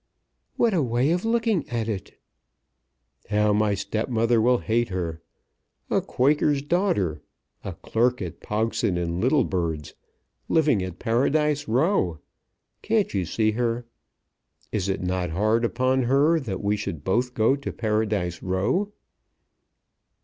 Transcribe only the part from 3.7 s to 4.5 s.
stepmother